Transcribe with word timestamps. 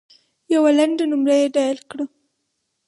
یوه 0.53 0.71
لنډه 0.79 1.05
نمره 1.11 1.35
یې 1.41 1.47
ډایل 1.55 1.79
کړه. 1.89 2.05